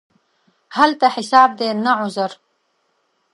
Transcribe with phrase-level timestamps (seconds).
[0.77, 2.31] هلته حساب دی، نه عذر.